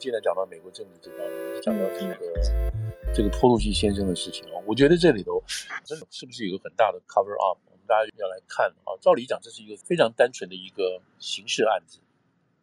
[0.00, 5.44] 既然讲到美国政治这方面，讲到这个这个托洛西先生的事情啊，我觉得这里头
[5.84, 7.58] 真的是不是有个很大的 cover up？
[7.66, 8.96] 我们大家要来看啊。
[8.98, 11.98] 照理讲，这是一个非常单纯的一个刑事案子。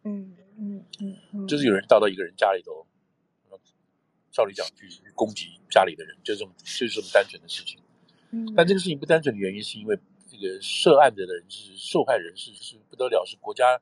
[0.02, 2.84] 嗯嗯嗯嗯，就是有人到到一个人家里头，
[4.32, 7.78] 照理讲去攻击家里的人，就这么就是这么单纯的事情。
[8.32, 9.96] 嗯，但这个事情不单纯的原因，是因为
[10.28, 13.80] 这个涉案的人是受害人是是不得了，是国家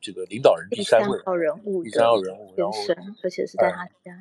[0.00, 2.76] 这个领导人第三位第三号人物，第三号人物，然后
[3.22, 4.14] 而且是在他家。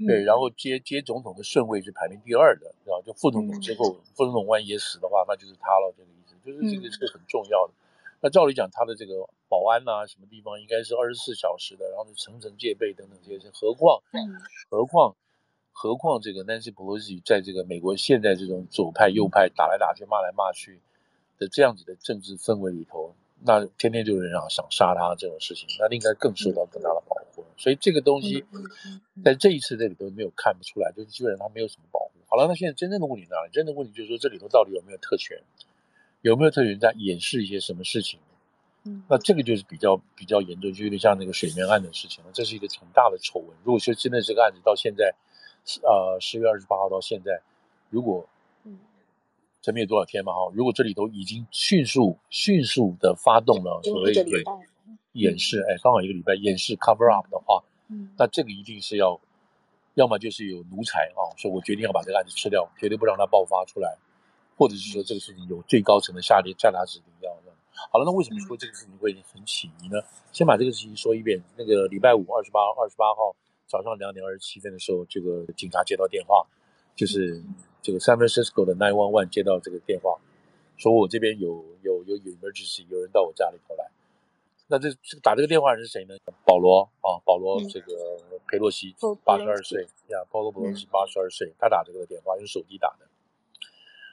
[0.00, 7.72] 嗯对，然后接接总统的顺位是排名第二的，然后就副总统之后，嗯、副总统万一也死的话，那就是他了，这个意思，就是这个是很重要的。
[7.72, 13.50] 嗯、那照理讲，他的这个保安呐、啊，什么地方应该是二十四小时的，然后是层层戒备等等这些事。
[13.52, 14.38] 何况，嗯、
[14.70, 15.16] 何况，
[15.72, 20.78] 何况这个 Nancy Pelosi 在这个美国现在这种左派右派打来打去、骂来骂去
[21.40, 27.44] 的这样子的政治氛围里头，那天天就有人啊想杀他这种事情，那应该更受到更大的保护。
[27.56, 28.44] 所以这个东西，
[29.24, 32.12] 在这一次这里头没有看不出来，就是基本上他没有什么保护。
[32.28, 33.36] 好了，那现在真正的问题呢？
[33.52, 35.40] 真正的问题就是说，这里头到底有没有特权？
[36.22, 38.18] 有没有特权在掩饰一些什么事情？
[38.84, 42.30] 嗯，那这个就是比较比较严重，就有点像那个水面案的事情了。
[42.32, 43.48] 这是一个很大的丑闻。
[43.64, 45.14] 如果说真的这个案子到现在，
[45.82, 47.40] 呃，十月二十八号到现在，
[47.90, 48.28] 如果，
[49.58, 54.44] 嗯，这没有多少天嘛哈，如果这里头已经迅速迅速的发动了所谓对
[55.12, 59.20] 演示，哎，刚好一个礼拜演示 cover up 的话，嗯，那这个一定是要，
[59.94, 63.96] 要么就是有奴才啊，说我决定要把这个案子吃掉，绝对不让它爆发出来，
[64.56, 67.36] 或者是说这个事情有最高层的下令下达指令要。
[67.92, 70.02] 好了，那为什么说这个事情会很起疑呢？
[70.32, 71.40] 先把这个事情说一遍。
[71.56, 73.36] 那个礼拜五二十八二十八号
[73.68, 76.44] 早上两点二十七分的时候，这个警察接到电话，
[76.96, 77.40] 就是
[77.82, 80.18] 这个 San Francisco 的 Nine One One 接到这个电话，
[80.76, 83.90] 说我这边有有有有 emergency，有人到我家里头来。
[84.70, 86.14] 那这这个打这个电话人是谁呢？
[86.44, 88.94] 保罗啊，保罗这个佩洛西，
[89.24, 93.06] 八十二岁呀，保罗·佩洛西八十二岁，他打这个电话用手机打的。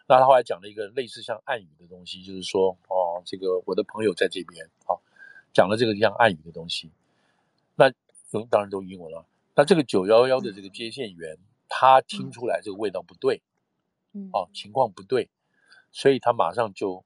[0.08, 4.96] 那他后来讲了一个类似像暗语的东西，就是说哦，这个我的朋友在这边啊，
[5.52, 6.90] 讲了这个像暗语的东西。
[7.76, 7.92] 那
[8.50, 9.26] 当然都英文了。
[9.56, 11.38] 那这个九幺幺的这个接线员，
[11.68, 13.42] 他听出来这个味道不对，
[14.32, 15.30] 哦，情况不对，
[15.92, 17.04] 所以他马上就。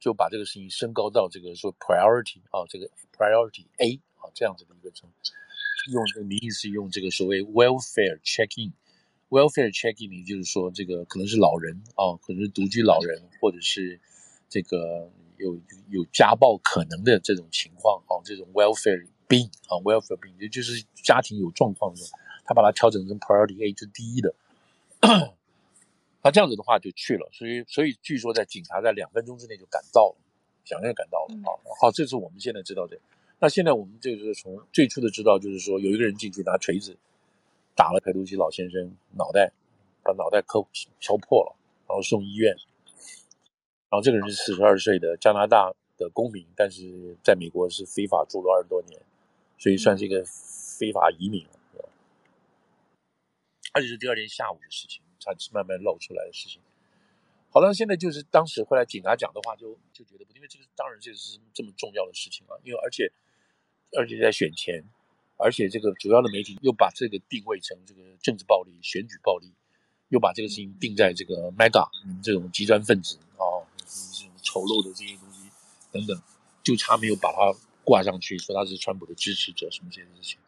[0.00, 5.10] 就把这个事情升高到这个说 priority 啊，这个 priority A 啊这样子的一个称，
[5.92, 14.00] 用这个名义是用这个所谓 welfare check in，welfare check in 也就是说这个可能是老人啊，可能是独居老人，或者是
[14.48, 24.32] 这个有有家暴可能的这种情况啊，这种 welfare b 啊 welfare b 也就是家庭有状况的时候，他把它调整成 priority A 是第一的。
[26.28, 30.16] 那这样子的话就去了，所以所以据说在警察在两分钟之内就赶到了，
[30.62, 31.56] 想要赶到了啊。
[31.80, 32.98] 好，这是我们现在知道的。
[33.38, 36.94] 那现在我们就是从最初的知道，就是说有一个人进去拿锤子
[37.74, 39.50] 打了裴洛西老先生脑袋，
[40.02, 40.62] 把脑袋磕
[41.00, 41.56] 敲破了，
[41.88, 42.54] 然后送医院。
[43.88, 49.00] 然后这个人是四十二岁的加拿大的公民，但是在美国是非法住了二十多年，
[49.56, 51.88] 所以算是一个非法移民了。
[53.72, 55.00] 而且是第二天下午的事情。
[55.20, 56.60] 才是慢慢露出来的事情。
[57.50, 63.10] 好了，现在就是当时后来警察讲的话就，就觉得不，因为这个当然这个是这么重要的事情啊，因为而且
[63.96, 64.84] 而且在选前，
[65.38, 69.50] 而且这个主要的媒体又把这个定位成这个政治暴力、选举暴力，
[70.08, 71.88] 又把这个事情定在这个 Mega
[72.22, 75.48] 这种极端分子啊、哦，这种丑陋的这些东西
[75.90, 76.22] 等等，
[76.62, 80.38] 就差没有把它挂上去，说他是川普的支持者什么这些事情，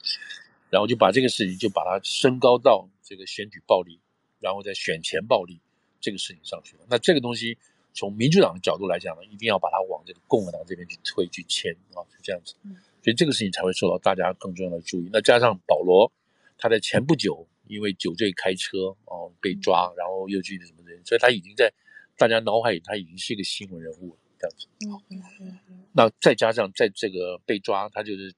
[0.68, 3.98] 然后就把这个事情就把它升高到这个选举暴力。
[4.40, 5.60] 然后在选前暴力
[6.00, 7.56] 这个事情上去了，那这个东西
[7.92, 12.54] 从民主党的角度来讲呢，一定要把它往这个共和党这边去推去牵啊，是这样子。
[13.02, 15.10] 所以这个事情才会受到大家更重要的注意。
[15.12, 16.10] 那加上保罗
[16.56, 21.72] 他在前不久因为酒醉开车哦被抓，然后又去什么的，所以他已经在
[22.16, 24.66] 大家脑海里他已经是一个新闻人物了，这样子。
[24.86, 25.84] 嗯嗯嗯。
[25.92, 28.34] 那再加上在这个被抓，他就是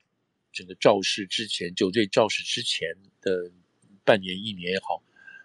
[0.53, 2.89] 整个肇事之前酒醉肇事之前
[3.21, 3.51] 的
[4.05, 5.03] 半年一年也好。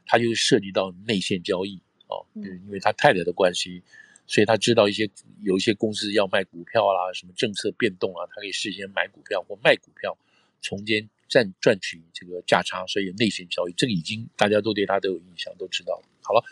[0.07, 3.83] 他就涉及到内线交易哦，就是因为他太太的关系，
[4.25, 5.07] 所以他知道一些
[5.44, 10.18] 有一些公司要卖股票啦，什么政策变动啊，他可以事先买股票或卖股票，
[10.62, 16.01] 从间赚赚取这个价差，所以有内线交易，这个已经大家都对他都有印象，都知道。
[16.21, 16.44] 好了，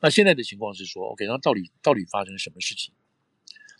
[0.00, 2.92] 那现在的情况是说，OK，那到底到底发生什么事情？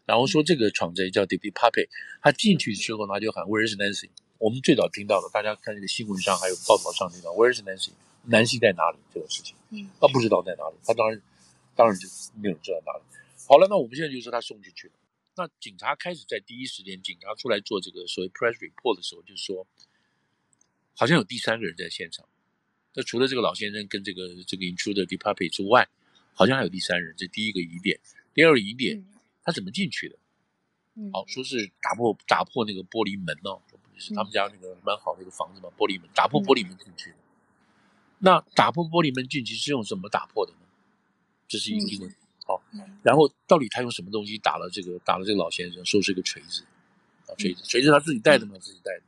[0.07, 1.89] 然后说这个闯贼叫 David Pape，
[2.21, 4.11] 他进去之后他就喊 Where is Nancy？
[4.37, 7.93] 我们最早听到的，大家看这个新闻上还有报道上听到 Where is Nancy？
[8.27, 8.99] 南希在哪里？
[9.13, 11.23] 这个事情，嗯，他不知道在哪里，他当然，
[11.75, 13.05] 当然就没有人知道哪里。
[13.47, 14.95] 好了，那我们现在就说他送进去了。
[15.37, 19.67] 那警察开始在第一时间，警察出来做这个所谓 press report 的时候，就是说，
[20.95, 22.27] 好像有第三个人在现场。
[22.95, 25.89] 那除了这个老先生跟这个这个 intruder departure 之外，
[26.33, 27.15] 好像还有第三人。
[27.17, 27.99] 这第一个疑点，
[28.33, 29.05] 第二个疑点，
[29.43, 30.17] 他怎么进去的？
[31.13, 33.61] 好，说是打破打破那个玻璃门哦，
[33.99, 37.17] 是他们家那个蛮好的一个房子嘛，玻璃门打破玻璃门进去的。
[38.25, 40.59] 那打破玻璃门进去是用什么打破的呢？
[41.47, 42.09] 这是一个。
[42.47, 42.63] 好，
[43.03, 45.85] 然后到底他用什么东西打了这个打了这个老先生？
[45.85, 46.63] 说是一个锤子
[47.27, 48.59] 啊，锤子，锤子他自己带的吗？
[48.59, 49.03] 自己带的。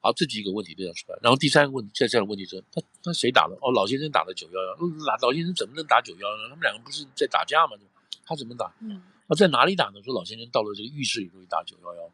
[0.00, 1.18] 好，这几个问题都要出来。
[1.22, 3.56] 然后第三个问题，现在这样的问题是：他他谁打的？
[3.60, 4.76] 哦，老先生打的九幺幺。
[5.06, 6.48] 老老先生怎么能打九幺幺呢？
[6.50, 7.72] 他们两个不是在打架吗？
[8.24, 8.72] 他怎么打？
[8.80, 10.00] 嗯，那在哪里打呢？
[10.04, 12.10] 说老先生到了这个浴室里头去打九幺幺。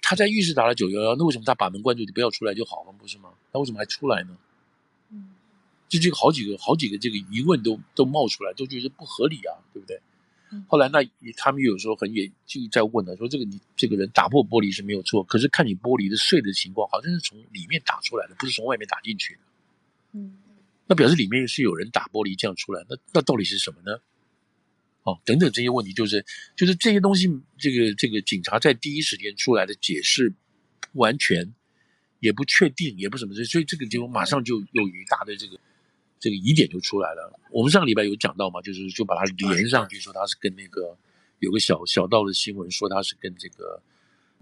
[0.00, 3.30] 他在浴室打了九幺幺，那为什么他把门关住，你不要出来就好了，不是吗？
[3.52, 4.36] 他为什么还出来呢？
[5.10, 5.30] 嗯，
[5.88, 10.00] 就这个好几个好几个这个疑问都都冒出来，都觉得不合理啊，对不对？
[10.66, 10.98] 后来那
[11.36, 19.40] 他们有时候很也就在问了，说这个你这个人打破玻璃是没有错，可是看你玻璃的碎的情况，好像是从里面打出来的，不是从外面打进去的。
[20.14, 20.38] 嗯，
[20.88, 24.00] 那表示里面是有人打玻璃这样出来，那那到底是什么呢？
[25.04, 26.26] 哦，等等这些问题，就是
[26.56, 30.34] 就是这些东西，这个这个警察在第一时间出来的解释
[30.80, 31.54] 不完全，
[32.20, 35.58] 也不确定，也不什么，所以这个就马上就有一大堆这个。
[36.22, 37.40] 这个疑点就出来了。
[37.50, 40.94] 我们上个礼拜有讲到嘛，就是就把它连上去，说他是跟那个
[41.38, 43.82] 有个小小道的新闻，说他是跟这个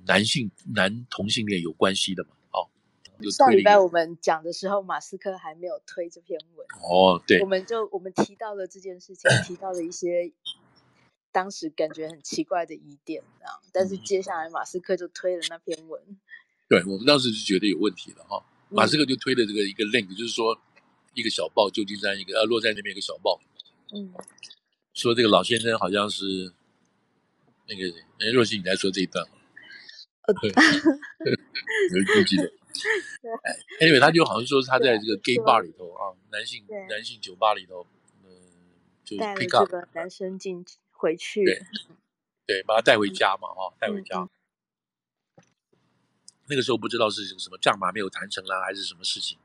[0.05, 2.31] 男性男同性恋有关系的嘛。
[2.51, 2.67] 哦，
[3.31, 6.67] 上礼拜我们讲的时候，马斯克还没有推这篇文。
[6.83, 10.33] 哦，对，我们就我们提到了这件事情，提到了一些
[11.31, 16.03] 当时感觉很奇怪的疑点，啊，但是接下来马斯克就推了那篇文。
[16.69, 20.59] 对，我们当时就觉得有问题了哈，马斯克就推了这个一个 link，就是说。
[21.15, 23.41] 一个小报，旧金山一个呃，落在那边一个小报，
[23.93, 24.13] 嗯，
[24.95, 26.53] 说这个老先生好像是
[27.67, 29.27] 那个谁，哎，若曦你来说这一段，
[30.27, 30.35] 呃，
[31.91, 32.53] 有记不记得？
[33.21, 37.85] 对，anyway，他就好像说他在这个 gay bar 里头啊，男性男性酒吧里头，
[38.25, 38.31] 嗯，
[39.05, 41.61] 就 pick up 这个男生进回去，对，
[42.47, 44.29] 对，把他带回家嘛，哈，带回家。
[46.49, 49.39] 那个时候不知道是什么价码没有谈成啦，还是什么事情。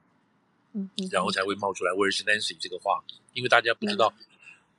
[1.11, 3.03] 然后才会冒出来 “Where is Nancy” 这个话，
[3.33, 4.11] 因为大家不知道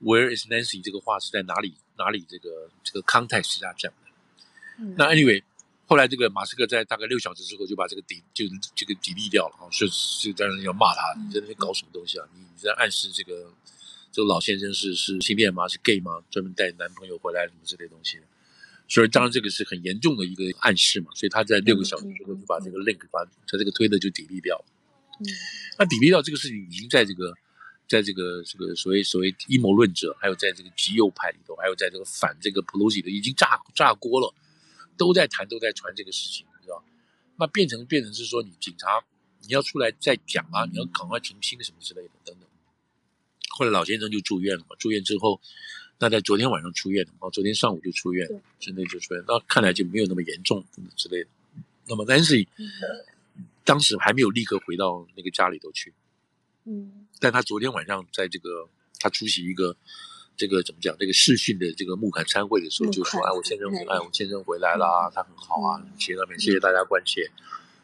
[0.02, 4.84] “Where is Nancy” 这个话是在哪里哪里这个这个 context 下讲的。
[4.96, 5.40] 那 anyway，
[5.86, 8.44] 后来这个马斯克在大概六小时之后就把这个抵就
[8.74, 12.26] 这个 delete 掉了啊，就就在那要骂他，你在那边搞什么东西啊？
[12.34, 13.52] 你你在暗示这个
[14.10, 15.68] 这个老先生是是性恋吗？
[15.68, 16.24] 是 gay 吗？
[16.28, 18.18] 专门带男朋友回来什么之类东西？
[18.88, 21.10] 所以当然这个是很严重的一个暗示嘛。
[21.14, 24.64] 所以他在六个小时之后就把这个 link 把他这个推的就 delete 掉了。
[25.20, 25.26] 嗯，
[25.78, 27.32] 那比利到这个事情已经在这个，
[27.88, 34.34] 在这个这个所谓所谓阴谋论者，还有在这个极右派里头，还有在这个反这个 Pelosi 的，已经炸炸锅了，
[34.96, 36.84] 都在谈，都在传这个事情，你知道？
[37.36, 39.04] 那变成变成是说，你警察
[39.42, 42.48] 你要出来再讲啊，你要赶快澄清什么之类的等等。
[43.56, 45.40] 后来老先生就住院了嘛，住院之后，
[45.98, 50.64] 那在昨天晚上出院的，哦，昨天上午就出院，真的就出院，那看来就没有那么严重
[50.96, 51.30] 之类的。
[51.86, 52.48] 那么 Nancy。
[53.66, 55.94] 当时还没有立刻回到那个家里头去，
[56.64, 58.68] 嗯，但他昨天晚上在这个
[59.00, 59.74] 他出席一个
[60.36, 67.30] 这个怎么讲这个视讯的这个木坎参会的时候，就说：“哎，我先生，哎，我先生回来了，他很好啊，谢谢谢谢大家关切，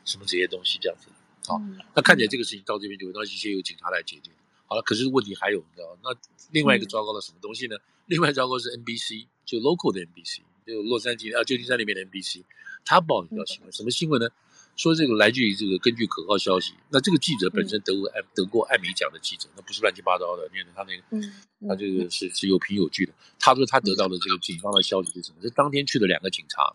[0.04, 1.08] 什么这些东西这样子。”
[1.48, 1.58] 好，
[1.94, 4.30] 那看起来这个事情到这边就那一切由警察来解决。
[4.66, 6.14] 好了，可是问题还有，你知道那
[6.50, 7.76] 另外一个糟糕的什么东西呢？
[8.10, 12.42] 另外糟糕是 NBC，就 local 的 NBC，就洛杉矶啊旧金山那边的 NBC，
[12.84, 14.28] 他报一条新闻，什么新闻呢？
[14.76, 23.12] 说这个来自于这个根据可靠消息，那这个记者本身得过艾得过艾美奖的记者，那不是乱七八糟的，念的他那个，嗯，他这个是是有凭有据的。
[23.38, 25.42] 他说他得到的这个警方的消息是什么？
[25.42, 26.74] 是当天去的两个警察，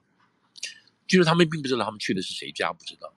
[1.06, 3.12] 就是他们并不知道他们去的是谁家，不知道，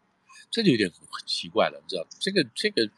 [0.50, 2.04] 这就有点很奇怪了，你知道？
[2.18, 2.90] 这个这个，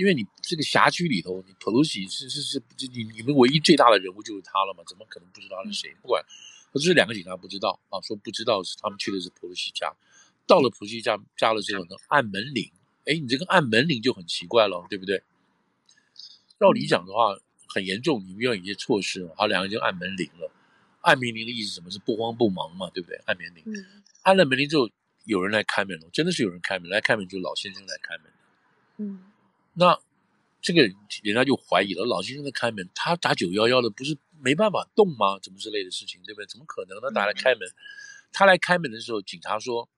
[0.00, 2.62] 因为你这个辖区里头，你普鲁西是是是，
[2.94, 4.82] 你你们唯一最大的人物就是他了嘛？
[4.88, 5.94] 怎么可能不知道他是谁？
[6.00, 6.24] 不管，
[6.72, 9.94] 可是两个警察不知道啊，说不知道是他们去的是普鲁西家。
[10.46, 12.72] 到了普西家家了之后呢，按门铃，
[13.04, 15.22] 哎，你这个按门铃就很奇怪了，对不对？
[16.58, 19.30] 照理讲的话，很严重，你们要有一些措施。
[19.36, 20.50] 好，两个人就按门铃了。
[21.02, 21.90] 按门铃的意思什么？
[21.90, 23.20] 是不慌不忙嘛，对不对？
[23.26, 24.88] 按门铃，嗯、按了门铃之后，
[25.26, 28.32] 有人来开门了，真的是有人开门来开门，就老先生来开门。
[28.96, 29.29] 嗯，
[29.74, 29.98] 那
[30.60, 35.38] 这个人家就怀疑了，老先生在开门，他打九幺幺的不是没办法动吗？
[35.42, 36.46] 怎么之类的事情，对不对？
[36.46, 37.10] 怎么可能呢？
[37.12, 37.68] 打来开门，
[38.32, 39.88] 他来开门的时候，警察说。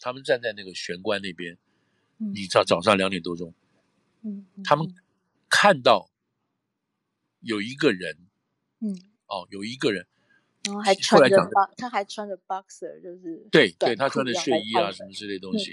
[0.00, 1.56] 他们站在那个玄关那边，
[2.18, 3.54] 你知道早上两点多钟，
[4.22, 4.92] 嗯，他们
[5.48, 6.10] 看到
[7.40, 8.18] 有一个人，
[8.80, 8.92] 嗯，
[9.26, 10.06] 哦，有一个人，
[10.64, 11.36] 然后还穿着，
[11.78, 15.72] 他还穿着 boxer，就是对对，他穿着睡衣啊什么之类东西，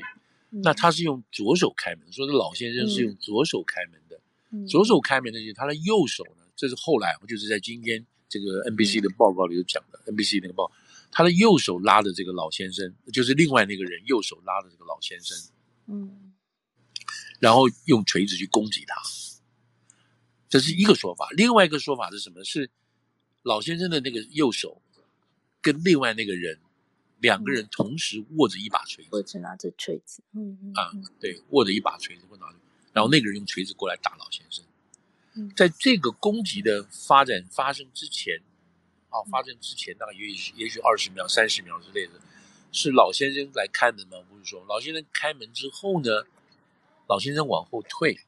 [0.53, 4.19] 那他是用左手开门，说这老先生是用左手开门的。
[4.67, 10.11] 左手开门的是他的右手呢，这是后来就是在今天这个 NBC 的报告里有讲的。
[10.11, 10.69] NBC 那个报，
[11.09, 15.37] 他的右手拉着这个老先生，就是另外那个人右手拉着这个老先生，
[15.87, 16.33] 嗯，
[17.39, 19.01] 然后用锤子去攻击他，
[20.49, 21.29] 这是一个说法。
[21.31, 22.43] 另外一个说法是什么？
[22.43, 22.69] 是
[23.41, 24.81] 老先生的那个右手
[25.61, 26.59] 跟另外那个人。
[27.21, 32.55] 两个人同时握着一把锤子，或者拿着锤子，嗯嗯啊，对，握着一把锤子或拿着，
[32.93, 34.65] 然后那个人用锤子过来打老先生。
[35.35, 38.41] 嗯，在这个攻击的发展发生之前，
[39.09, 42.13] 啊，发生之前大概也许也许二十秒、三十秒之类的，
[42.71, 44.17] 是老先生来开门吗？
[44.29, 46.25] 不是说，老先生开门之后呢，
[47.07, 48.19] 老先生往后退。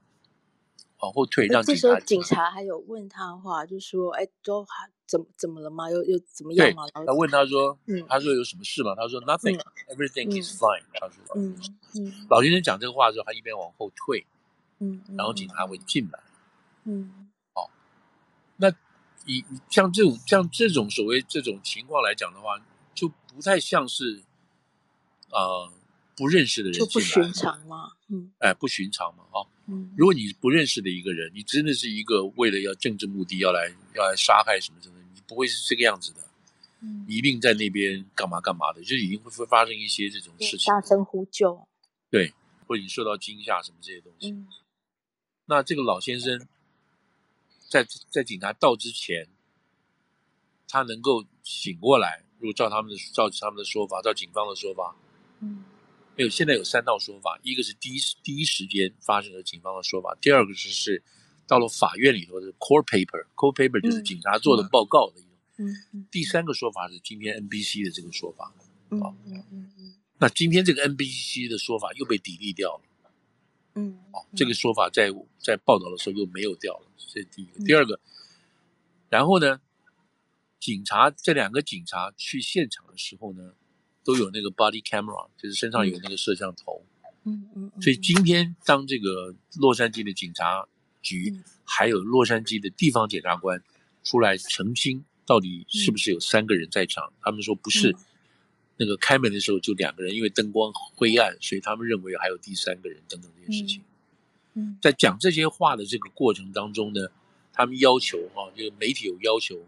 [1.03, 1.81] 往后退，让警察。
[1.81, 5.91] 这时候警察还有问他话，就说：“哎，都还怎么怎么了吗？
[5.91, 11.60] 又又怎么样吗？”他问他说：“嗯，他说有什么事吗？”他说：“Nothing，everything is fine。”他说：“嗯
[11.95, 14.25] 嗯。”老先生讲这个话的时候，他一边往后退，
[14.79, 16.19] 嗯，然后警察会进来，
[16.86, 17.69] 嗯，好，
[18.55, 18.72] 那
[19.25, 22.57] 以像这种像这种所谓这种情况来讲的话，
[22.95, 24.24] 就不太像是
[25.31, 25.69] 啊。
[26.15, 27.91] 不认识的人就不寻常吗？
[28.10, 36.22] 嗯，哎，不寻常嘛，哈，嗯，如果你不认识的一个人，你真的是一个为了要政治目的要来要来杀害什么什么，你不会是这个样子的，
[36.82, 41.67] 嗯，你一定在那边干嘛干嘛的，就已经会会发生一些这种事情，大声呼救，
[42.12, 42.34] 对，
[42.67, 44.48] 或者你受到惊吓什么这些东西，嗯，
[45.46, 46.48] 那这个老先生
[47.67, 49.27] 在在警察到之前，
[50.67, 54.96] 他能够醒过来，如果照他们的照他们的说法，照警方的说法，
[55.39, 55.63] 嗯。
[56.15, 61.01] 没有，现在有三道说法，一个是第一第一时间发生的警方的说法，第二个是是
[61.48, 68.53] 到了法院里头的 court paper，court paper 就是警察做的报告的一种，嗯嗯，第三个说法是今天 NBC 的这个说法，
[68.91, 72.84] 嗯嗯嗯，那今天这个 NBC 的说法又被抵立掉了，
[73.74, 78.00] 嗯，哦，这个说法在在报道的时候又没有掉了，这是第一个，第二个，
[79.10, 79.62] 然后呢，
[80.60, 83.55] 警察这两个警察去现场的时候呢。
[84.03, 86.83] 都有那个 body camera，就是身上有那个摄像头。
[87.24, 87.72] 嗯嗯。
[87.81, 90.67] 所以今天当这个洛杉矶的警察
[91.01, 91.33] 局
[91.63, 93.63] 还有洛杉矶的地方检察官
[94.03, 97.13] 出来澄清，到底是不是有三个人在场？
[97.22, 97.95] 他们说不是。
[98.75, 103.83] 那个开门的时候就两个人，因为灯光灰暗，所以他们认为还有第三个人等等这些事情。
[104.55, 104.77] 嗯。
[104.81, 107.07] 在讲这些话的这个过程当中呢，
[107.53, 109.63] 他们要求哈，这个媒体有要求，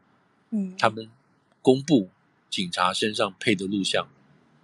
[0.49, 1.07] 嗯，他们
[1.61, 2.09] 公布
[2.49, 4.07] 警察身上配的录像。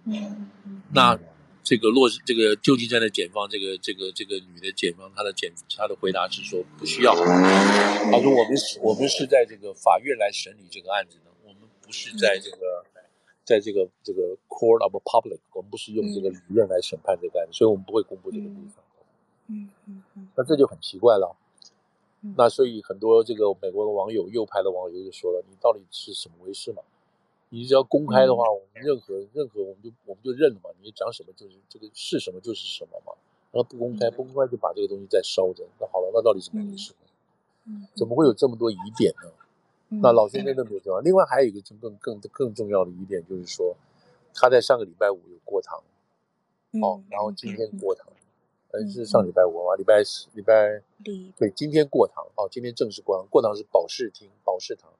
[0.04, 0.50] 嗯，
[0.92, 1.18] 那
[1.62, 7.14] 这个洛这个旧金山的检方，这个这个这个女的检方，她的检她的回答是说不需要。
[7.14, 12.84] 她说我们是我们是在这个法院来审理这个案子的，我们不是在这个
[13.44, 18.84] 在这个这个 court of public，我们不是用这个理论来审判这个案子，所以我们不会公布这个地方。
[19.48, 20.28] 嗯嗯嗯。
[20.36, 21.36] 那这就很奇怪了。
[22.36, 26.82] 那所以很多这个美国的网友，右派的网友就说了，你到底是什么回事嘛？
[27.52, 30.70] 你只要公开的话，我们任何任何我们就我们就认了嘛。
[30.80, 33.12] 你讲什么就是这个是什么就是什么嘛。
[33.52, 35.62] 然后不公开，不公开就把这个东西再烧着。
[35.78, 36.94] 那好了，那到底怎么回事？
[37.66, 39.30] 嗯，怎么会有这么多疑点呢？
[40.00, 41.00] 那老先生那么重要。
[41.00, 43.76] 另外还有一个更更更更重要的疑点就是说，
[44.32, 45.78] 他在上个礼拜五有过堂，
[46.82, 48.08] 哦，然后今天过堂，
[48.70, 50.82] 嗯，是上礼拜五啊，礼拜四礼拜
[51.36, 54.90] 对，今天过堂哦，今天正式过堂，过堂是保释厅保释堂。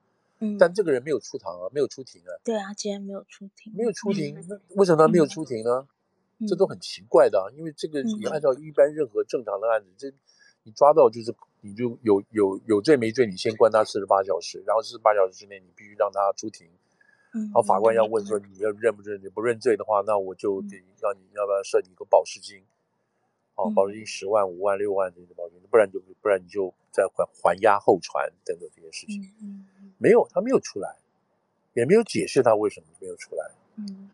[0.59, 2.31] 但这个人没有出堂啊，没有出庭啊。
[2.43, 3.73] 对啊，竟然没有出庭。
[3.75, 5.87] 没有出庭，那为什么他没有出庭呢？
[6.47, 10.11] 这都很奇怪的啊，因为这个你按照一般任何正常的案子，这
[10.63, 16.67] 你抓到就是你就有有有罪没罪，你先关他四十八小时，然后四十八小时之内你必须让他出庭。
[17.31, 22.61] 然后法官要问说你要认不认，你不认罪的话，那我就得让你要不要设一个保释金，
[23.55, 29.33] 哦，保释金十万、五万、六万这些保释金，不然就不然你就再还还押候传等等这些事情。
[29.97, 30.95] 没有，他没有出来，
[31.73, 33.51] 也没有解释他为什么没有出来。
[33.75, 34.09] 嗯，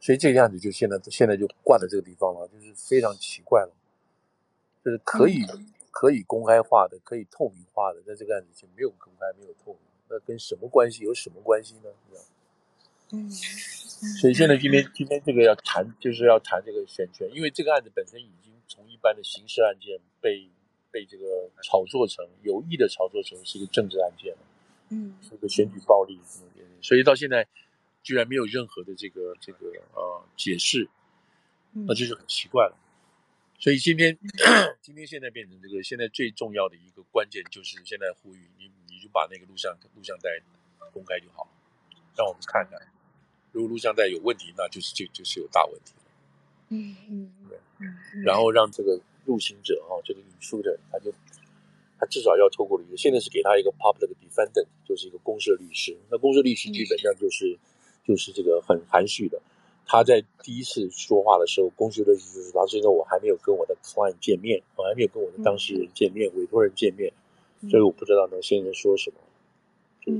[0.00, 3.72] 所以这个样子就现在现在就挂在这个地方了，就是非常奇怪了。
[4.84, 11.04] 就是可以、嗯、可以公开化的，可以透明化的，在这个案子就没有公开，没有透明，那跟什么关系？
[11.04, 11.90] 有什么关系呢？
[13.12, 20.48] 嗯，所以现在今天今天这个要谈，就是要谈这个选权，因为这个案子本身已经从一般的刑事案件被。
[20.92, 24.36] 被这个炒作成有意的炒作成是一个政治案件，
[24.90, 26.20] 嗯，是一个选举暴力，
[26.82, 27.48] 所以到现在
[28.02, 30.88] 居然没有任何的这个这个呃解释，
[31.72, 32.76] 那就是很奇怪了。
[33.58, 34.18] 所以今天
[34.82, 40.42] 今天现在变成这个现在最重要的一个关键就是现在呼吁你你就把那个录像录像带
[40.92, 41.48] 公开就好，
[42.16, 42.78] 让我们看看，
[43.52, 46.02] 如果录像带有问题，那就是就就是有大问题了。
[46.70, 51.12] 嗯嗯对嗯，然后让这个入侵者哈、哦，这个 intruder 他就
[51.98, 55.96] 他至少要透过了一个，现在是给他一个 public defendant，就是一个公社律师。
[56.10, 57.58] 那公社律师基本上就是、嗯、
[58.08, 59.40] 就是这个很含蓄的。
[59.84, 67.12] 他在第一次说话的时候，公设律师就是他说：“我还没有跟我的 client 见面，我还没有跟我的当事人见面、嗯、委托人见面，
[67.68, 69.16] 所以我不知道那先生说什么。”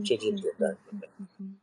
[0.05, 0.77] 就这么简单。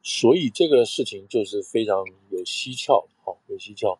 [0.03, 3.97] 所以这个事情就是非常有蹊跷，好、哦，有蹊跷。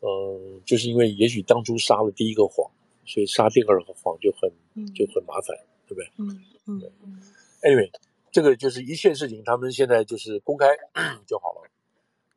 [0.00, 2.70] 嗯，就是因为也许当初撒了第一个谎，
[3.04, 4.50] 所以撒第二个谎就很
[4.94, 6.06] 就很麻烦，对不对？
[6.18, 7.22] 嗯嗯嗯。
[7.62, 7.90] Anyway，
[8.30, 10.66] 这个就是一切事情，他们现在就是公开
[11.26, 11.68] 就好了。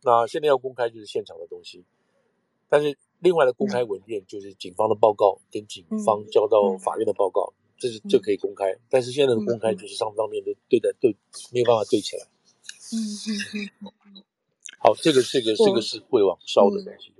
[0.03, 1.86] 那现在要公开就是现场的东西，
[2.68, 8.75] 但是另外的公开文件就是警方的报告跟警方交到法院的报告，这是这可以公开。
[8.89, 11.15] 但是现在的公开就是上方面都对待对，
[11.51, 12.24] 没有办法对起来。
[12.94, 14.24] 嗯嗯嗯。
[14.80, 17.13] 好，这个这个这个是会往烧的东西。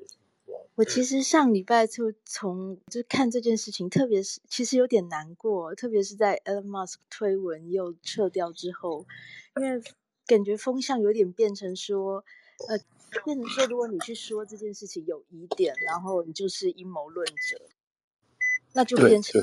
[0.76, 9.06] 我其实上礼拜就从就看这件事情，特别是其实有点难过，特别是在 Elon Musk 推文又撤掉之后，
[9.58, 9.82] 因为
[10.26, 12.24] 感觉风向有点变成说，
[12.70, 12.80] 呃，
[13.26, 17.70] 变成说如果你去说这件事情有疑点，然后你就是阴谋论者。
[18.74, 19.42] 那就变成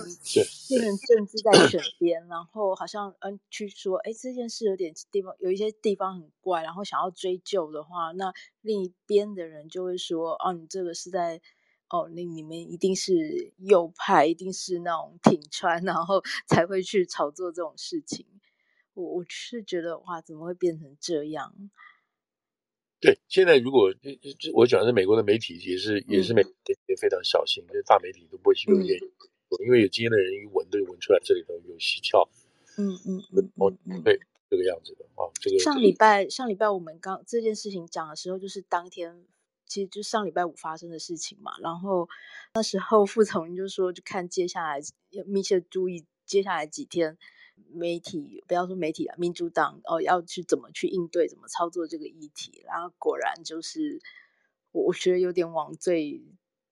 [0.68, 8.32] 变成政治在选边，然后好像嗯去说，哎，这件事有点地方有一些地方很怪，然后想要追究的话，那
[8.62, 11.40] 另一边的人就会说，哦，你这个是在
[11.90, 18.26] 哦，你你们一定是右派，一定是那种挺川，然后 才会去炒作这种事情。
[18.94, 21.54] 我我是觉得哇，怎么会变成这样？
[23.00, 23.95] 对，现在如果
[24.55, 28.99] 我讲的是美国的媒体，也是也是美也非常小心，就是大媒体都不会去有点，
[29.64, 32.28] 因为有经验的人一闻都闻出来这里头有蹊跷。
[32.76, 33.73] 嗯嗯嗯，哦，
[34.05, 34.19] 对，
[34.50, 39.25] 这个样子的啊，这个上礼拜上礼拜我们刚这件事情讲的时候，就是当天
[39.66, 42.09] 其实就上礼拜五发生的事情嘛，然后
[42.55, 47.16] 那时候副总就说，就看接下来要密切注意接下来几天。
[47.73, 54.01] 媒体不要说媒体啊，民主党哦要去怎么去应对，怎么操作这个议题，然后果然就是
[54.73, 56.23] 我我觉得有点往最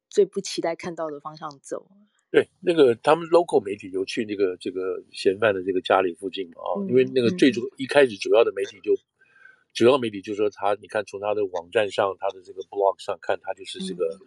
[0.09, 1.87] 最不期待看到的方向走。
[2.31, 8.95] 对，那个他们 local 媒体有去那个这个嫌犯的这个家里附近嘛啊、嗯，因为那个最主、嗯、一开始主要的媒体就
[9.73, 14.19] 主要媒体就说他，你看从他的网站上，他的这个 blog 上看，他就是这个。
[14.21, 14.27] 嗯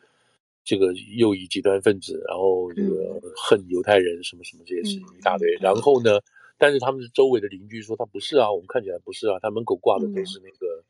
[0.66, 5.58] 这个右翼极端分子，然后这个恨犹太人，什么什么这些事情一大堆。
[5.60, 6.20] 然后呢，
[6.60, 10.86] 但是他们是周围的邻居说他不是啊，我们看起来不是啊，他门口挂的都是那个、嗯、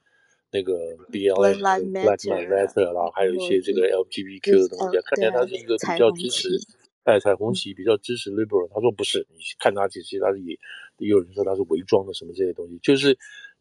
[0.51, 6.49] 那个 BLM Black Lives Matter 啦，还有一些这个 LGBTQ 的东西，看起来他是一个比较支持
[7.03, 8.67] 哎彩虹旗，比较支持 liberal。
[8.73, 10.58] 他说不是，你看他其实他是也
[10.97, 13.17] 也有人说他是伪装的什么这些东西，就是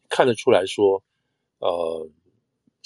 [0.09, 1.01] 看得出来说，
[1.59, 2.09] 呃。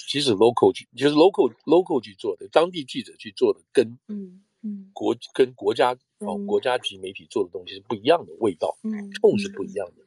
[0.06, 10.02] 即使 local 去就是 local local 去做的，当地记者去做的，跟嗯嗯国跟国家哦国家级媒体做的东西是不一样的味道，嗯，痛是不一样的。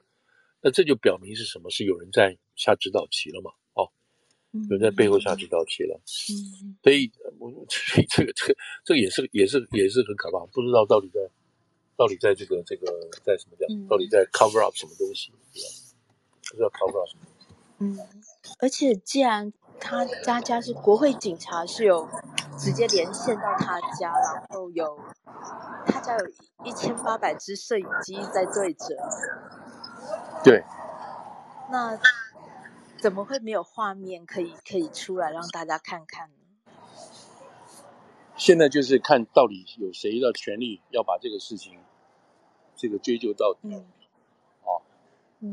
[0.61, 1.69] 那这就表明是什么？
[1.69, 3.51] 是有人在下指导棋了嘛？
[3.75, 3.87] 哦，
[4.51, 6.01] 有人在背后下指导棋了。
[6.03, 7.11] 嗯，所以
[7.69, 11.21] 所以这个这个这个也是也是也是很可怕，不知道到底在
[11.95, 12.87] 到底在这个这个
[13.23, 15.31] 在什么叫到底在 cover up 什么东西？
[15.53, 15.67] 对吧
[16.49, 17.53] 不知道 cover up 什么东西？
[17.79, 17.99] 嗯，
[18.57, 22.09] 而且既然他家家是国会警察，是有
[22.57, 24.99] 直接连线到他家，然后有
[25.85, 26.25] 他家有
[26.65, 28.97] 一千八百只摄影机在对着。
[30.43, 30.63] 对。
[31.69, 31.99] 那
[32.97, 36.71] 怎么会没有画面可以可以出来让大家看看呢？
[38.35, 41.79] 现在就是看到底有谁的权利要把这个事情
[42.75, 43.69] 这个追究到底。
[43.69, 43.85] 嗯。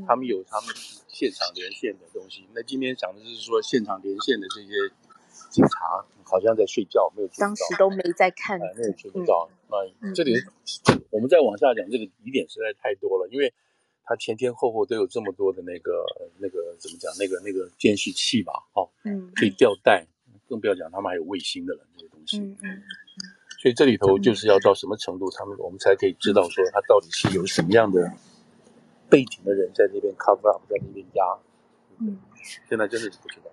[0.06, 0.74] 他们有他们
[1.08, 2.48] 现场连线的东西。
[2.54, 4.68] 那今天讲的是说，现场连线的这些
[5.50, 9.48] 警察好像在睡觉，没有当时都没在看，哎、没有听到。
[9.68, 13.52] 那、嗯、这里、嗯、我们再往下讲，这个疑点实在太多了，因为
[14.04, 16.04] 他前前后后都有这么多的那个
[16.38, 20.06] 那个怎么讲，那个那个监视器吧，哦，嗯，可以吊带，
[20.48, 22.38] 更不要讲他们还有卫星的了这些东西。
[22.38, 22.82] 嗯嗯。
[23.60, 28.12] 所以这里头就是要到什么程度，他们我们才可以知道说他到底是有什么样的。
[29.06, 31.22] 背景的人在那边 cover up，在那边压，
[32.00, 32.18] 嗯，
[32.68, 33.50] 现在真的是不知道。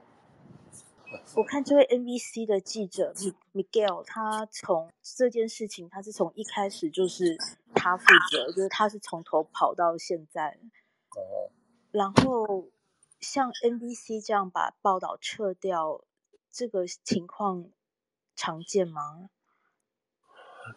[1.35, 3.13] 我看这位 NBC 的记者
[3.53, 7.37] Miguel，他从这件事情，他是从一开始就是
[7.73, 10.57] 他负责，就是他是从头跑到现在。
[11.15, 11.51] 哦。
[11.91, 12.69] 然后
[13.19, 16.03] 像 NBC 这样把报道撤掉，
[16.51, 17.69] 这个情况
[18.35, 19.29] 常见吗？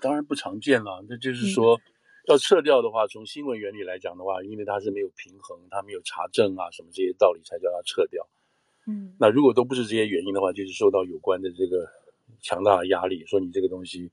[0.01, 1.77] 当然不常见了，那就是说。
[1.77, 1.81] 嗯
[2.27, 8.27] 要撤掉的话，从新闻原理来讲的话，因为它是没有平衡，它没有查证啊，什么这些道理才叫它撤掉。
[8.87, 11.89] 嗯，那如果都不是这些原因的话，就是受到有关的这个
[12.41, 14.11] 强大的压力，说你这个东西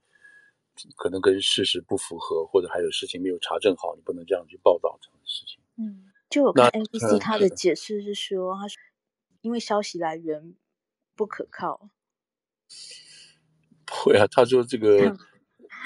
[0.96, 5.60] 可能跟事实不符合，或者还有事情没有查证好，你不能这样去报道这样的事情。
[5.76, 8.76] 嗯，就我看 NBC 他的解释是说，他说
[9.42, 10.54] 因为消息来源
[11.14, 11.90] 不可靠。
[13.90, 15.14] 会啊，他说这个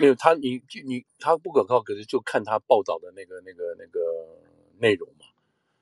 [0.01, 4.01] 没有他，你你他不可靠，可是就看他报道的那个那个那个
[4.79, 5.27] 内容嘛。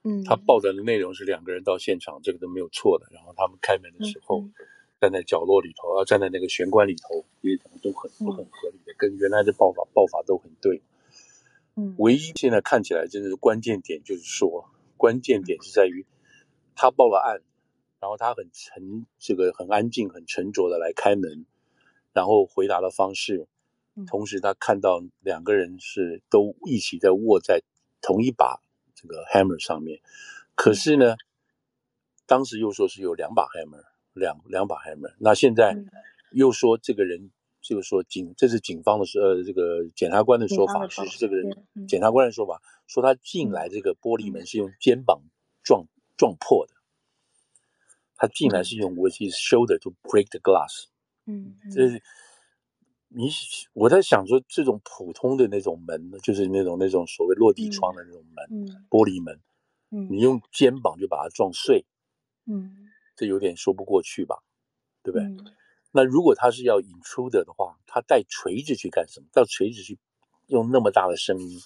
[0.04, 3.06] 嗯，他报道的内容是两个人到现场，这个都没有错的。
[3.10, 4.52] 然后他们开门的时候，嗯、
[5.00, 7.24] 站在角落里头啊，站在那个玄关里头，
[7.82, 10.82] 都很都很合理的，嗯、跟原来的报法报法都很对。
[11.74, 16.06] 嗯，唯一现在看起来真的是关键点，就是说关键点是在于
[16.76, 17.40] 他报了案，
[17.98, 21.46] 然后他很沉，这个很安静、很沉着的来开门。
[22.12, 23.48] 然后回答的方式，
[24.06, 27.62] 同时他看到两个人是都一起在握在
[28.00, 28.60] 同一把
[28.94, 30.00] 这个 hammer 上面，
[30.54, 31.16] 可是呢，
[32.26, 35.76] 当时又说是有两把 hammer，两两把 hammer，那现在
[36.32, 37.30] 又说这个人
[37.60, 44.44] 就是说警，这是警方的说，呃，这个检察官的说法是这个人检察官的说法，说他进来这个玻璃门。
[44.46, 45.22] 是用肩膀
[45.62, 46.74] 撞撞破的，
[48.16, 50.84] 他进来是用 with his shoulder to break the glass。
[51.26, 52.02] 嗯，这是
[53.14, 53.30] 你
[53.72, 59.40] 我在想说，这种普通的那种门，就是那种那种所谓落地窗的那种门，玻璃门，
[59.90, 61.84] 嗯，你用肩膀就把它撞碎，
[62.46, 64.36] 嗯，这有点说不过去吧，
[65.02, 65.26] 对不对？
[65.26, 65.38] 嗯、
[65.92, 69.26] 那如果他是要 intruder 的话，他带锤子去干什么？
[69.32, 69.98] 带锤子去
[70.48, 71.58] 用那么大的声音。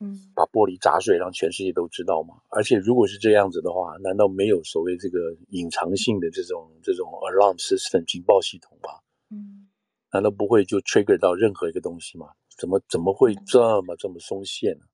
[0.00, 2.34] 嗯，把玻璃砸碎，让全世界都知道吗。
[2.48, 8.98] 而且如果是这样子的话，难道没有所谓这个隐藏性的这种这种 alarm system 警报系统吗？
[9.30, 9.63] 嗯，
[10.14, 12.28] 难道不会就 trigger 到任何一个东西吗？
[12.56, 14.86] 怎么怎么会这么这么松懈呢？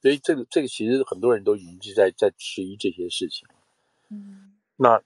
[0.00, 3.48] 所以这个这个其实很多人都已经在在质疑这些事情。
[4.08, 5.02] 嗯，那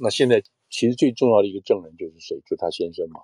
[0.00, 2.42] 那现在其实最重要的一个证人就是谁？
[2.44, 3.20] 就他先生嘛，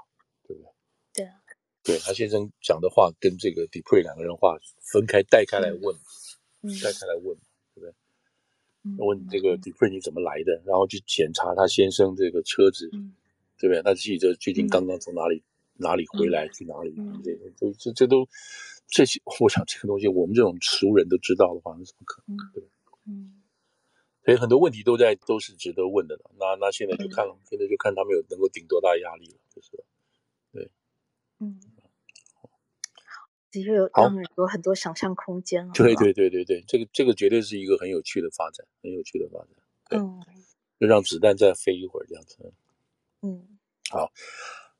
[0.47, 0.71] 对不对？
[1.15, 1.35] 对啊。
[1.83, 4.57] 对，他先生讲的话跟这个 Dupree 两个人话
[4.93, 5.97] 分开带开来问，
[6.63, 7.37] 嗯、带开来问，
[7.75, 7.93] 对不对？
[8.85, 13.17] 嗯、问这个 Dupree 你怎么来的，然后去检查他先生这个车子，嗯、
[13.63, 13.81] 对不对？
[13.85, 16.93] 那记者最近刚刚从哪里、嗯、哪里回来，去哪里？
[16.99, 18.27] 嗯、这这这这都
[18.89, 22.37] 这些，我想这个东西我们这种熟人都知道的话，那怎么可能？
[22.53, 22.65] 对，
[23.07, 23.41] 嗯，
[24.25, 26.33] 所以很多问题都在都是值得问的了。
[26.41, 29.85] 那那现在就看，嗯、现在就看他们有能够顶多大压力了，就是，
[30.53, 30.69] 对，
[31.39, 31.61] 嗯。
[33.53, 35.71] 的确有让人有很多想象空间。
[35.73, 39.49] 对对对对对，这个这个绝对是一个很有趣的发展，很有趣的发展。
[39.91, 40.21] 对，嗯，
[40.81, 42.51] 就让子弹再飞一会儿这样子。
[43.23, 43.47] 嗯，
[43.91, 44.11] 好，